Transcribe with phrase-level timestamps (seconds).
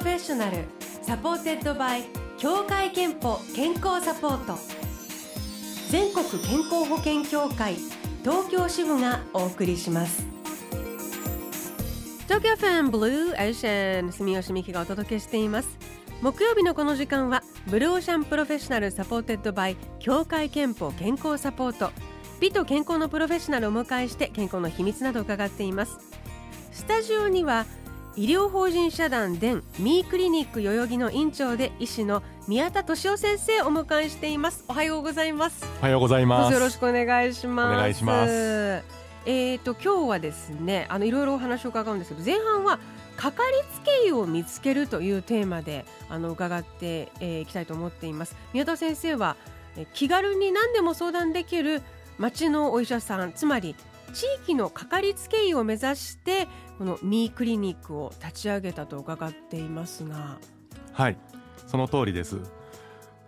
[0.00, 0.64] Professional
[1.02, 2.04] supported by
[2.38, 4.58] 協会けんぽ健康サポート。
[5.90, 7.74] 全国健康保険協会
[8.24, 10.24] 東京支部がお送りします。
[12.22, 15.68] TOKYO FM Blue Ocean 住吉美紀がお届けしています。
[16.22, 21.90] 木曜日のこの時間は Blue Ocean Professional supported by 協会けんぽ健康サポート。
[22.40, 25.98] 美と健康のプロフェッショナルをお迎えして健康の秘密などを伺っています。
[26.72, 27.66] スタジオには
[28.16, 34.64] 医療法人社団電ミークリニック代々木の院長で医師の宮田俊夫先生をお迎えしています。
[34.66, 35.64] おはようございます。
[35.78, 36.52] おはようございます。
[36.52, 37.76] よろしくお願いします。
[37.76, 38.32] お願いします。
[39.26, 42.80] えーと今日はですねあのいろいろお話を伺うんですけど前半は
[43.16, 48.34] かかりつけ医を見つけるというテーマであの伺ってい、えー、きたいと思っています。
[48.52, 49.36] 宮田先生は
[49.76, 51.82] え気軽に何でも相談できる
[52.18, 53.76] 町のお医者さんつまり
[54.12, 60.38] 地域のかかりつけ医を目指してこのミークリニックを立ち上げたと伺っていますが。
[60.92, 61.18] はい。
[61.66, 62.38] その通りです。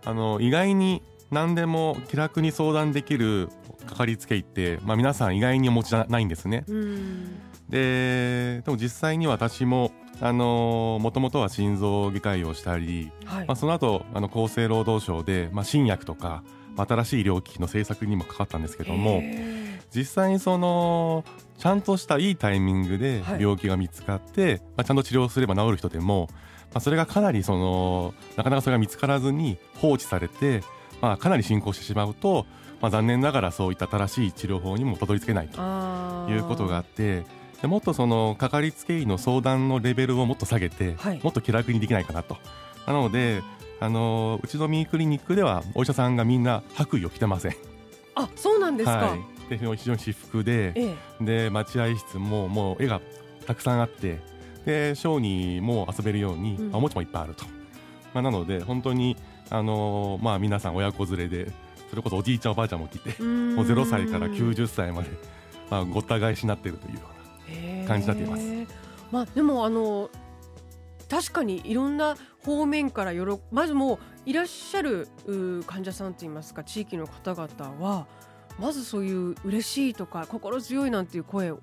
[0.05, 3.49] あの意外に何でも気楽に相談できる
[3.87, 6.65] かかりつけ医って、まあ、皆さん意外にお持ちじゃないんですね。
[7.69, 16.43] ででも実際に私もあのもともとは心臓外科医をしたり、はい、まあ、その後あの厚生労働省で、まあ、新薬とか
[16.75, 19.21] 新しい医療機器の政策にもかかったんですけども
[19.95, 21.23] 実際にその
[21.57, 26.37] ちゃんとしたいいタイミングで病気が見つかって、はい、まあ、ちゃんと治療すれば治る人でも、ま
[26.75, 30.63] あ、それがかなりそのなかなかそれが見つからずに放置されて、
[31.01, 32.45] まあ、かなり進行してしまうと、
[32.81, 35.61] まあ、残念ながらそういった新しい治療法にもたどり着けないと
[36.29, 37.23] いうことがあって。
[37.61, 42.35] でもっとそのかかりつけ医の相談のレベルをもっと下げて、はい、もっと気楽にできないかなと。
[42.85, 43.41] なので
[43.79, 47.55] あのうちのミークリニックではお医者さんがみんな白衣を着てません。
[48.15, 53.01] あそうなんですか、はい、で非常に私服で、ええ、で待合室ももう絵が
[53.45, 54.19] たくさんあって
[54.65, 57.45] で小児も遊べるように、うん、おもちゃもいっぱいあると、
[58.13, 59.17] まあ、なので本当に
[59.49, 61.51] あのー、まあ、皆さん親子連れで
[61.89, 65.09] それこそおじいちゃんおばあちゃんも来てもう0歳から90歳まで、
[65.69, 68.73] まあ、ごった返しになっているというような感じになっています。
[69.11, 70.09] まあ、でもあの
[71.07, 75.07] 確かにいろんな方面からよろまずもういらっしゃる
[75.67, 78.07] 患者さんといいますか地域の方々は
[78.59, 81.59] まずそういう嬉しいとか心強いなんていう声を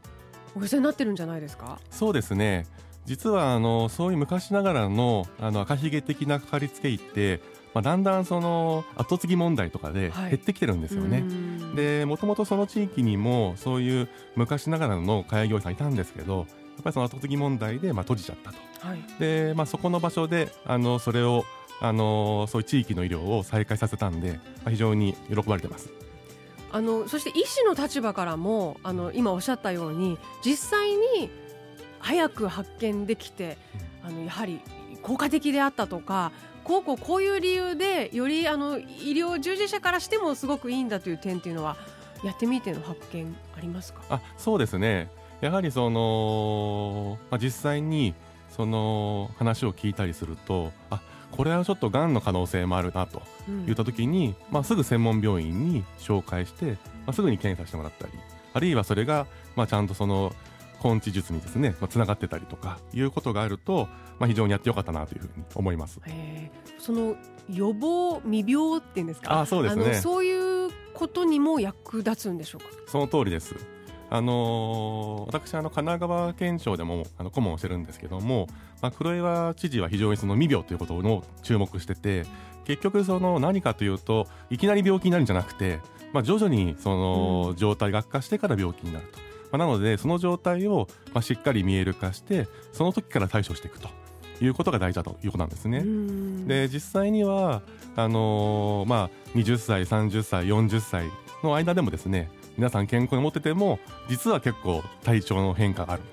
[0.54, 1.78] お寄せになってるんじゃないですか？
[1.90, 2.66] そうですね。
[3.06, 7.40] 実はあのそういう昔ながらのあの赤ひげ的なかかりつけ医って
[7.72, 11.20] まあ、だんだんその後継ぎ問題とかで減ってきてるんですよね。
[11.20, 16.48] はい、でもともとその地域にもそういう昔ながらの開業医さんいたんですけど
[16.80, 21.44] っぱりその後継ぎ問題でまあ閉じちゃったと、はい、でまあ、そこの場所であのそれを
[21.80, 25.90] あのそういう地域の医療を再開させたんで、まあ、非常に喜ばれてます。
[26.72, 31.30] あのそして医師の立場からもあの今おっしゃったように実際に
[31.98, 33.58] 早く発見できて、
[34.02, 34.60] うん、あのやはり
[35.02, 36.32] 効果的であったとか
[36.62, 41.76] こうこうこういう理由でよりあの医療従事者からしてもすごくいいんだという点というのは
[42.22, 44.02] やってみての発見ありますか？
[44.10, 45.10] あそうですね。
[45.40, 48.14] やはりその、まあ、実際に
[48.50, 53.22] その話を聞いたりするとあこれはちょっとがんの可能性もあるなと
[53.66, 58.12] 言った時に、うん、まあ、すぐ専門病院に紹介して、まあ、すぐに検査してもらったり
[58.52, 59.26] あるいはそれが、
[59.56, 60.32] まあ、ちゃんとその
[60.82, 63.88] 根治術にですね、まあ、つながってたりとかいうことがあると、
[64.18, 66.00] まあ、非常にやってよかったなというふうに思います。
[66.78, 67.16] その
[67.48, 69.40] 予防未病っていうんですか？
[69.40, 69.94] あそうですね。
[69.94, 72.66] そういうことにも役立つんでしょうか？
[72.86, 73.54] その通りです
[74.12, 78.48] あのー、私あの神奈川県庁でもあの顧問をしてるんですけども、
[78.82, 82.24] まあ、黒岩知事は非常にその未病ということを注目してて
[82.64, 85.78] 結局その何かというといきなり病気になるんじゃなくて、
[86.12, 93.88] まあ、徐々にその状態が悪化してから病気になると、まあ、なのでその状態をまあしっかり見える化してその時から対処していくと。
[94.42, 95.84] いうことが大事だということなんですね。
[96.46, 97.60] で実際には
[97.94, 101.04] あのー、まあ、20歳30歳40歳
[101.42, 102.30] の間でもですね
[102.60, 106.12] 皆さん健康に持ってても実は結構体調の変化があるんで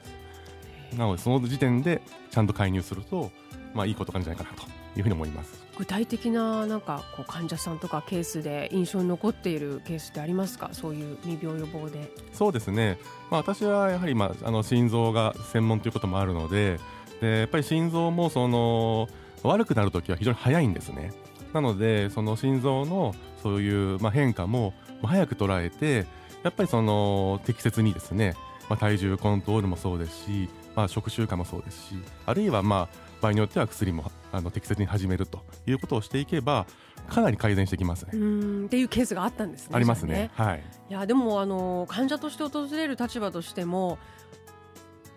[0.93, 0.97] す。
[0.97, 2.01] なのでその時点で
[2.31, 3.31] ちゃんと介入すると
[3.73, 4.65] まあいいことなんじゃないかなと
[4.95, 5.61] いうふうに思います。
[5.77, 10.69] 具体的ななんかこう患者さんとかケースで印象に残っているケースってありますか？
[10.71, 12.09] そういう未病予防で。
[12.31, 12.97] そうですね、
[13.29, 16.79] まあ、私はやはり、まあ、あの心臓が専門ということもあるので
[17.19, 19.09] でやっぱり心臓もその
[19.43, 21.11] 悪くなるときは非常に早いんですね。
[21.51, 24.73] なのでその心臓のそういう、まあ、変化も
[25.03, 26.07] 早く捉えて
[26.43, 28.35] やっぱりその適切にですね、
[28.69, 31.95] まあ、体重コントロールもそうですし、まあ、食習慣もそうですし
[32.25, 36.67] あるいはまあ場合によっては薬もあの適切に始めるということをしていけば
[37.09, 38.11] かなり改善してきますね。
[38.13, 39.69] うんっていうケースがあったんですね。
[39.73, 40.13] ありますね。
[40.13, 40.63] ねはい。
[40.89, 43.97] いやでもあの患者として訪れる立場としても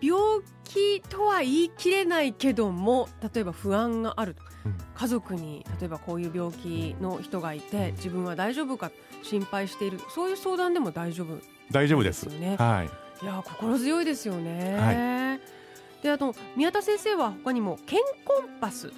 [0.01, 0.19] 病
[0.63, 8.91] 気とは言い切れないけども例えば不安がある、うん、家族に例えばこういう病気の人がいて自分は大丈夫か
[9.23, 9.99] 心配している。
[10.09, 11.37] そういう相談でも大丈夫、
[11.69, 12.23] 大丈夫です。
[12.23, 12.55] ね。
[12.57, 14.77] はい、いや心強いですよね。
[14.77, 18.91] はい、であと宮田先生は他にも健コンパス。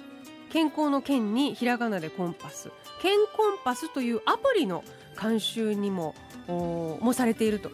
[0.50, 2.70] 健康の健にひらがなでコンパス。
[3.02, 4.84] 健コンパスというアプリの
[5.20, 6.14] 監修にも
[6.46, 7.70] もされていると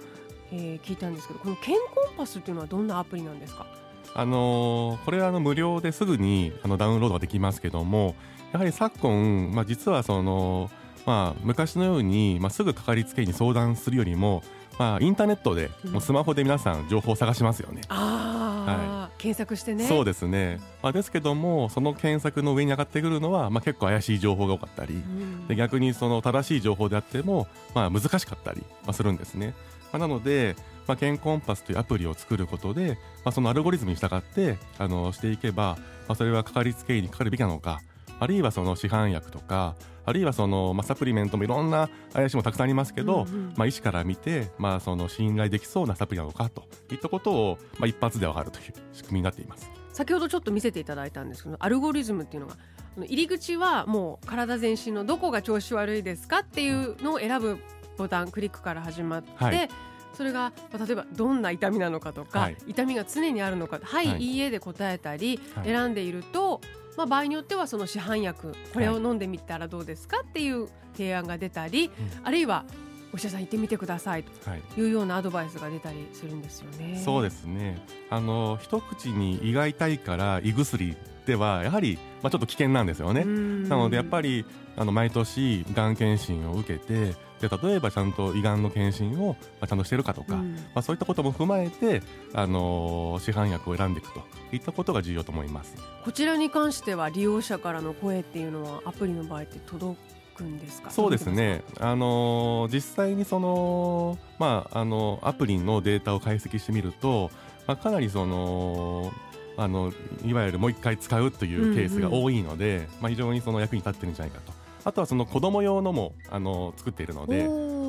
[0.52, 3.66] えー、聞いたんですけどこの健コンパスっていうのはどんなアプリなんですか？
[4.14, 8.16] あのー、これはあの無料ですぐにあのダウンロードができますけども
[8.52, 10.68] やはり昨今、まあ、実はその、
[11.06, 14.42] まあ、昔のように、まあ、すぐかかりつけ医に相談するよりも、
[14.76, 17.82] まあ、インターネットで、もうスマホで皆さん情報を探しますよね。
[17.88, 19.84] あはい、検索してね。
[19.86, 29.54] そうですね、まあ、ですけどもその検索の上に上がってくるのは、まあ、結構怪しい情報が多かったり、うん、で逆にその正しい情報であっても、まあ、難しかったり、まあ、するんですね。
[29.92, 30.56] まあ、なので、
[30.86, 35.76] まあ、健コンパスというアプリを作ることで、まあ、そのアルゴリズムに従ってあのしていけば、
[36.08, 37.80] まあ、それはかかりつけ医にかかるべきなのか
[38.18, 49.70] あるいはその市販薬とかあるいはその、まあ、サプリメントもいろんな怪しいもたくさんありますけど、うんうん、まあ、医師から見て、まあ、その信頼できそうなサプリなのかといったことを、まあ、一発で分かるという仕組みになっています。
[49.92, 52.56] 先ほどちょっと見せていただいたんですけどアルゴリズムっていうのが
[53.04, 57.58] 入り口はもう体全身のどこが調子悪いですかっていうのを選ぶ
[58.00, 59.68] ボタンクリックから始まって、はい。
[60.14, 66.60] それが例えばどんな痛みなのかとか、はい、痛みが常にあるのかはい、はい、いいえで答えたり、選んでいると、
[66.96, 71.90] まあ、場合によってはその市販薬これを飲んでみたらどうですかっていう提案が出たり、
[72.24, 72.64] あるいは
[73.12, 74.30] お医者さん行ってみてくださいと
[74.78, 74.86] い。
[74.86, 77.00] うようなアドバイスが出たりするんですよね。
[77.04, 77.84] そうですね。
[78.08, 80.96] あの一口に胃が痛いから胃薬
[81.26, 83.24] ではやはり、まあ、ちょっと危険なんですよね。
[83.24, 84.44] なのでやっぱり
[84.76, 92.02] あの毎年がん検診を受けてで例えばちゃんと胃がんの検診を、まあ、ちゃんとしてるかとか、うん、まあ、そういったことも踏まえて、
[92.34, 94.22] あのー、市販薬を選んでいくと
[94.52, 95.74] いったことが重要と思います。
[96.04, 99.98] こちらに関しては利用者からの声っていうのはアプリの場合って届
[100.40, 100.90] くんですか？
[100.90, 107.30] そうですね、あのー、実際にその、まあ、あのアプリのデータを解析してみると、
[107.66, 109.12] まあ、かなりその
[109.56, 109.92] あの
[110.24, 114.52] いわゆるもう一回使うというケースが多いので、うんうん、まあ、非常にその役に立ってるんじゃないかと。
[114.82, 117.46] あとはその子供用のもあの作っているので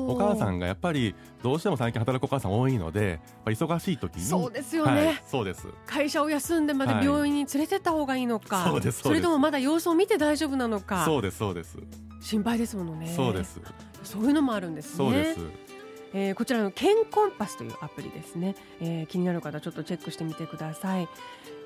[0.08, 5.66] お母さんがやっぱりどうしても最近働くお母さん多いので忙しい時にそうですよね、はい、そうです。
[5.86, 9.00] 会社を休んでまで病院に連れてった方がいいのか、はい、そうです。
[9.02, 11.78] それともまだ様子を見て大丈夫なのかそうですそうです。
[12.20, 13.12] 心配ですものね。
[13.14, 13.60] そうです。
[14.04, 14.96] そういうのもあるんですね。
[14.96, 15.72] そうです。
[16.14, 21.08] えー、こちらのケンコンパスというアプリですね、えー、気になる方ちょっとチェックしてみてください、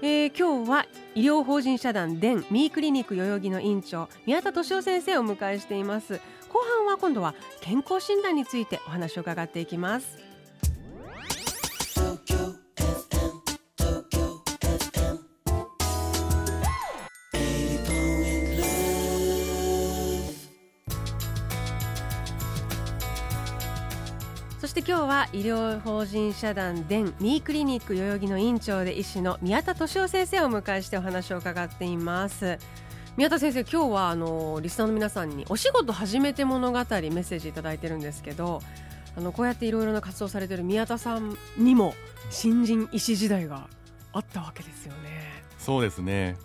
[0.02, 6.20] えー、今日は医療法人社団電ミークリニック代々木の院長宮田俊夫先生をお迎えしています
[6.56, 10.16] 後半は今度は健康診断についてお話を伺っていきます。
[24.58, 32.58] そして今日は医療法人社団電ミークリニック代々木の院長で医師の宮田俊夫先生をお迎えしてお話を伺っています。
[33.16, 38.60] 宮田先生今日はあのリスナーの皆さんにお仕事始めて物語メッセージ頂いてるんですけど
[39.16, 41.94] あのこうやっていろいろな活動されてる宮田さんにも
[42.30, 43.68] 新人医師時代が
[44.12, 45.42] あったわけですよね。
[45.58, 46.36] そうですね。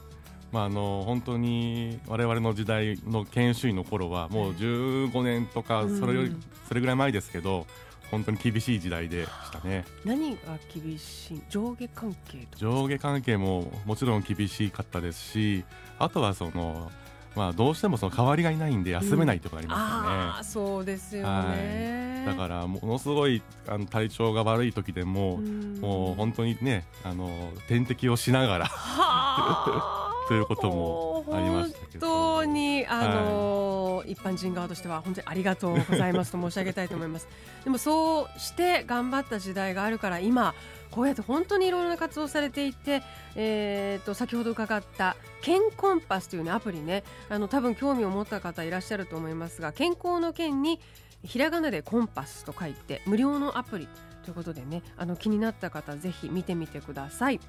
[0.53, 6.35] まあ、あの本当に我々の時代の研修医の頃はもう15年とかそれより
[6.69, 7.67] それぐらい前ですけど、
[8.11, 9.85] 本当に厳しい時代でしたね。
[10.05, 11.41] 何が厳しい？
[11.49, 15.63] 上下関係上下関係ももちろん厳しかったですし
[15.97, 16.91] あとはその
[17.33, 20.73] まあ、どうしてもその代わりがいないんで休めないとかありますよね。
[20.73, 28.71] うそうですよね、はい、だからものすごいあの体調が悪い時でも、うん、もう本当にねあの点滴をしながら。
[30.27, 32.07] ということもありましたけど。
[32.07, 37.27] 本当にあの、はい、一般人側としては本当にありがとうございますと申し上げたいと思います。
[37.63, 40.53] でもそうして頑張った時代があるから今
[40.89, 43.01] こうやって本当にいろいろな活動されていて、
[43.35, 50.79] えー、と先ほど伺った健コンパスという、ね、アプリねあの多分興味を持った方いらっしゃると思いますが健康の健に
[51.23, 53.87] ひらがなでコンパスと書いて無料のアプリ
[54.23, 57.39] ということでねあの気になった方ぜひ見てみてください。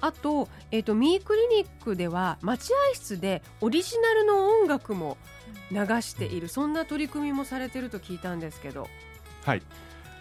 [0.00, 5.16] あと,、えーと、ミークリニックでは待合室でオリジナルの音楽も
[5.70, 8.88] 流しているそんな取り組みもされてると聞いたんですけど。
[9.44, 9.62] はい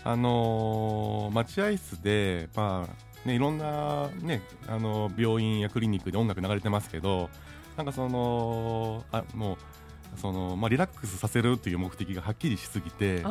[0.04, 7.30] あのー、待合室で、まあね、いろんな、ね、あの病院やクリニックで音楽流れてますけど
[7.76, 9.58] なんかそのあもう
[10.18, 13.24] そのまあ、リラックスさせるという目的がはっきりしすぎて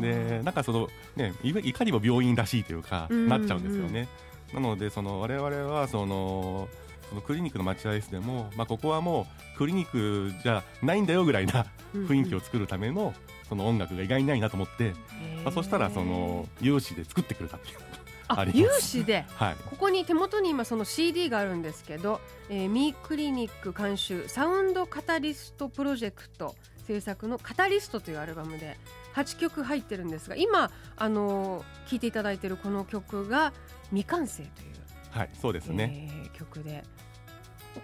[0.00, 4.08] でなんかその、ね、いかにも病院らしいというか、なっちゃうんですよね。
[4.52, 6.68] なのでその我々はその
[7.08, 13.14] そのクリニックの待合室でも、まあ、ここはもうクリニックじゃないんだよぐらいな雰囲気を作るための
[13.48, 14.92] その音楽が意外にないなと思って、
[15.42, 17.78] まあ、そしたらその有志で作ってくれたっていう
[18.28, 26.54] あ有志で、はい、ここに手元に今その CD があるんですけど、えー、ミークリニック監修サウンドカタリストプロジェクト
[26.86, 28.76] 制作の「カタリスト」というアルバムで
[29.14, 33.52] 8曲入ってるんですが今あの聴いていただいているこの曲が
[33.90, 34.68] 「未完成」という、
[35.10, 36.84] はいそうですね、えー、曲で。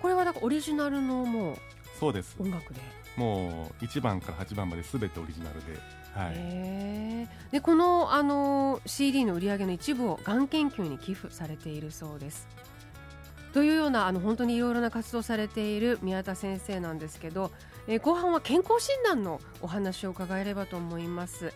[0.00, 1.56] これはだからオリジナルのもう
[1.98, 2.36] そうです。
[2.38, 2.80] 音楽で。
[3.16, 5.78] もう1番から8番まで全てオリジナルで。
[6.14, 12.46] はい、でこのあの CD の売り上げの一部をがん研究に寄付されているそうです。
[13.52, 17.52] というようなあの本当にいろいろな活動されている宮田先生なんですけど、
[17.86, 21.52] えー、後半は健康診断のお話を伺えればと思います。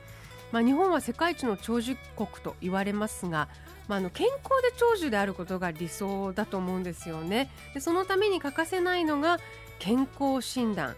[0.53, 3.49] まあ、日本は世界一の長寿国と言われますが、
[3.87, 9.39] まあ、あの健康で長寿であることが理想だと思うんですよねでそのために欠かせないのが
[9.79, 10.97] 健康診断、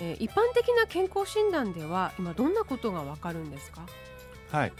[0.00, 3.82] えー、一般的な健康診断では今どんなことがわかるんですか？
[4.50, 4.72] はい。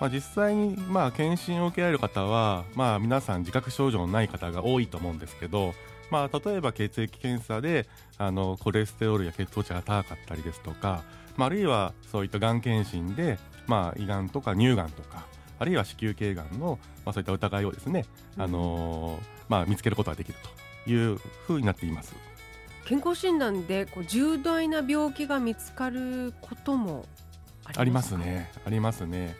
[0.00, 5.74] まあ、実際にまあ検診を受けられる方は、まあ、皆さん自覚症状のない方が多いと思うんですけど、
[6.10, 11.02] まあ、例えば血液検査であのコレステロールや血糖値が高かったりですとか、
[11.36, 15.26] まあ、あるいはそういったがん検診でまあ、胃がんとか乳がんとか
[15.58, 18.06] あるいは子宮頸がんの、まあ、そういった疑いをですね、
[18.38, 19.20] うん、あのー、
[19.50, 20.38] まあ、見つけることができる
[20.86, 22.14] というふうになっています
[22.88, 27.04] 健康診断でこう重大な病気が見つかることも
[27.76, 28.50] ありますね。
[28.64, 29.36] ありますね。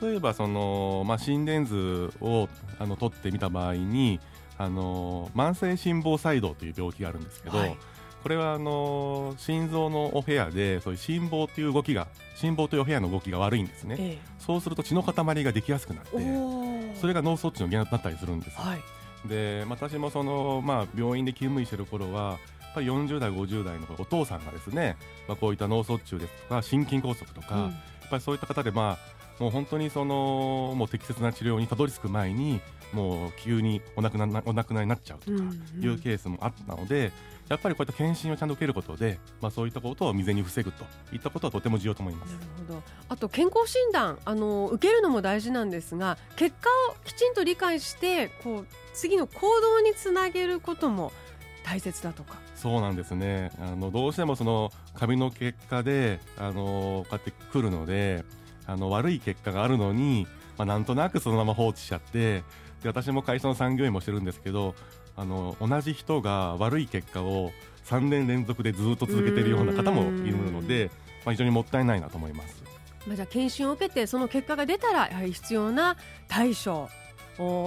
[0.00, 4.20] 例えばその、まあ、心電図をあの取ってみた場合に
[4.56, 7.76] あの慢性心房細動という病気があるんですけど、はい。
[8.22, 16.10] これはあの心臓のお部屋でそういう心房という動きが心房というお部屋の動きが悪いんですね、ええ、そうすると血の塊ができやすくなって
[17.00, 22.38] それが脳卒中の原因になったりするんです、はい、で私もその、まあ、病院で勤務医してる頃は
[22.76, 27.72] ぱり40代、50代のお父さんがですね、まあ、こういった脳卒中ですとか心筋梗塞とか、うん、やっ
[28.10, 28.98] ぱりそういった方で、ま
[29.38, 32.60] あ、もう本当にそのもう適切な治療にたどり着く前に
[32.92, 35.36] もう急にお亡くなお亡くなりになっちゃうとか
[35.80, 37.12] いうケースもあったので、うんうん
[37.48, 42.32] やっぱりこういった検診をちゃんと受けることで、まあ、そういったことを未然に防ぐといったことはとても重要と思います。
[42.32, 42.82] なるほど。
[43.08, 51.12] あと健康診断あの受けるのも大事なんですが結果をきちんと理解してこう次の行動につなげることも
[51.62, 58.24] 大切だとかそうなんですねあのどうしてもそのカビの結果であのこうやってくるので
[58.66, 62.42] あの悪い結果があるのに、まあ、なんとなくそのまま放置しちゃって
[62.82, 64.74] で私も会社の産業医もしてるんですけど
[65.16, 67.52] あの同じ人が悪い結果を
[67.84, 70.90] 3年連続でずっと続けているような方もいるので、
[71.24, 72.62] まあ、非常にもったいないなと思います。
[73.06, 75.96] まあ、じゃあ検診を受けてその結果が出たらやはり必要な
[76.26, 76.88] 対処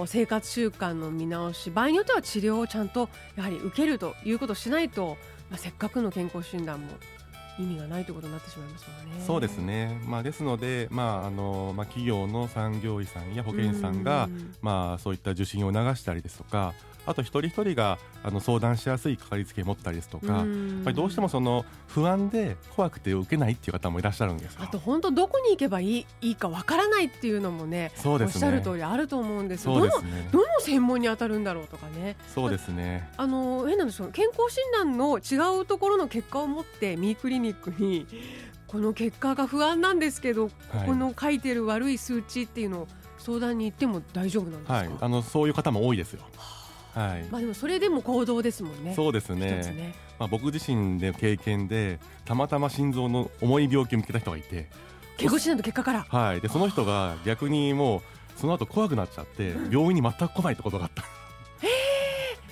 [0.06, 5.16] 生活習慣の見直し場合によっては治療をちゃんとやはり受けるということをしないと、
[5.50, 6.88] まあ、せっかくの健康診断も
[7.58, 9.24] 意味がないということになってしまいますよね。
[9.26, 10.00] そうですね。
[10.06, 14.28] まあですので、まああのまあ企業の産業医さんや保健師さんが、
[14.62, 16.74] まあそういった受診を促したりですとか、
[17.06, 20.44] あと一人一人があの相談しやすいかかりつけを持ったりですとか、やっ
[20.84, 28.46] ぱりどうしてもその不安で怖くて受けないっていう方もいらっしゃるんですあと本当どこに行けばいいいいかわからないっていうのもね、そうですね。
[28.46, 32.16] おっしゃる通りあると思うんですそうですね、どのどの専門に当たるんだろうとかね。
[32.32, 33.08] そうですね。
[33.16, 38.06] あの変なんですよ健康診断の違うところの結果を持ってミークリニックに
[38.66, 42.88] この結果が不安なんですけど、はい、この書いてる悪い数値っていうのを
[43.18, 46.20] 相談に行っても大丈夫なんですか、はい、あのそういう方も多いですよ。
[46.94, 48.94] はい、まあでもそれでも行動ですもんね。
[48.94, 49.50] そうですね。
[49.50, 54.68] ねまあ僕自身で経験でたまたま心臓の重い病気を見つけた人がいて、
[55.16, 56.06] 健康診断の結果から。
[56.08, 56.40] はい。
[56.40, 58.02] でその人が逆にもう
[58.40, 61.04] その後怖くなっちゃって病院に全く来ないってことがあった。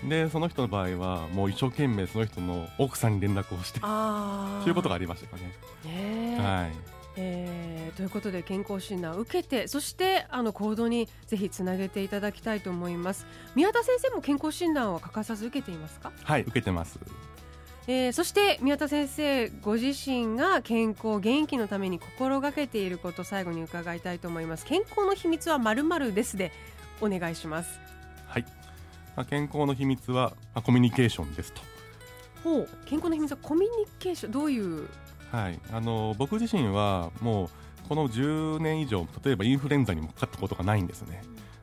[0.06, 6.38] でその人の場合はもう一生懸命その人の奥さんに連絡をしてそういうことがありましたかね。
[6.38, 6.72] はい。
[7.20, 13.26] えー、ということで健康診断を受けてそしてあの行動にぜひつなげていただきたいと思います。
[13.56, 16.12] 宮田先生も健康診断は欠かさず受けていますか？
[16.22, 17.00] はい受けてます
[17.90, 24.66] えー、そして宮田先生ご自身が健康元気のために心がけていること最後に伺いたいと思います。
[24.66, 26.52] 健康の秘密はまるまるですで
[27.00, 27.80] お願いします。
[28.26, 28.44] はい、
[29.16, 31.62] まあ、健康の秘密は、まあ、コミュニケーションですと。
[32.44, 32.68] ほう。
[32.84, 34.86] 健康の秘密はコミュニケーションどういう？
[35.32, 41.22] はい、あの僕自身はもうこの10年以上例えばインフルエンザにもかかったことがないんですね。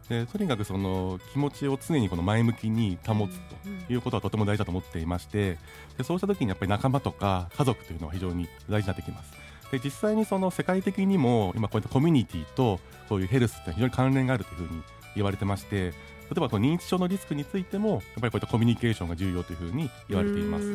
[0.09, 3.39] でとにかくその気持ちを常にこの前向きに保つ
[3.87, 5.57] ということはとても大事だと思っていまして
[5.97, 9.31] でそうした時にやっぱり仲間とか家族というのは非常に大事になってきます。
[9.71, 14.83] で実際にその世界的にも今こういったコミュニティとこういうヘルスって非常に関連があるというふうに
[15.15, 15.93] 言われてまして
[16.31, 20.65] えばこの認知症のリスクについてもやっぱりこういったコミュニケーションが重要というふうに言われています。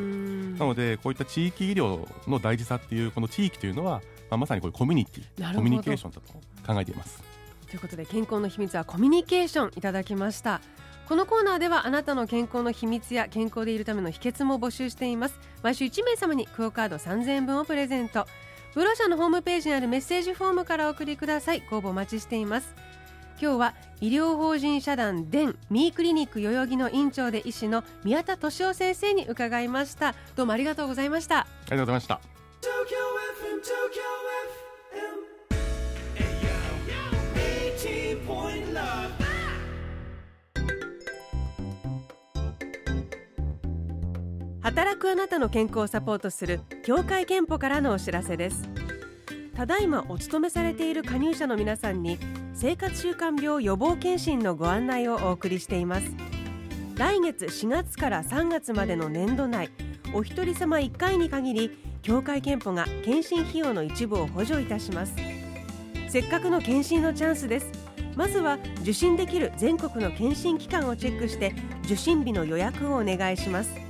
[0.59, 6.33] なのでこういった地域医療の大事さっていうこの地域というのは、まあ、まさにこれコミュニティコミュニケーションだと
[6.73, 7.30] 考えています
[7.71, 10.61] ということで健康の秘密はコミュニケーションいただきました。
[11.09, 15.39] このコーナーではあなたの健康の秘密や健康でいるための秘訣も募集しています。
[15.63, 18.27] 毎週1名様にクオカード3000円分をプレゼント。
[18.75, 21.63] ブロ社のホームページにあるメッセージフォームからお送りください。
[21.71, 22.75] ご応募お待ちしています。
[23.41, 30.15] 今日は医療法人社団電ミークリニック代々木の院長で医師の宮田俊夫先生に伺いました。
[30.37, 31.39] どうもありがとうございました。
[31.39, 32.21] ありがとうございました。
[44.71, 48.69] 働くあなたの健康をサポートする協会憲法からのお知らせです。
[49.57, 52.21] ただいまお勤めされている加入者の皆さんに
[52.55, 56.15] 生活習慣病予防検診のご案内をお送りしています。
[56.95, 59.71] 来月4月から3月までの年度内
[60.15, 65.17] お一人様1回に限り協会憲法が検診費用の一部を補助いたします。
[66.09, 67.73] せっかくの検診のチャンスです。
[68.15, 73.90] まずは受診できる全国の検診機関をチェックして受診日の予約をお願いします。